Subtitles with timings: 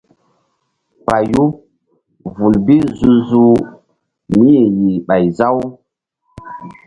[1.05, 1.43] Payu
[2.35, 3.59] vul bi zu-zuh
[4.37, 5.61] mí-i yih ɓay za-u.